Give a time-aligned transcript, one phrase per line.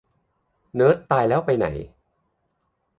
[0.75, 1.67] เนิร์ดตายแล้วไปไหน?